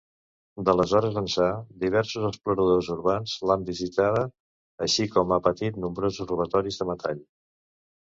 D'aleshores 0.69 1.19
ençà, 1.21 1.49
diversos 1.83 2.25
exploradors 2.31 2.91
urbans 2.97 3.37
l'han 3.51 3.69
visitada 3.69 4.27
així 4.89 5.09
com 5.15 5.37
ha 5.39 5.43
patit 5.53 5.81
nombrosos 5.89 6.33
robatoris 6.37 6.85
de 6.85 6.93
metall. 6.95 7.27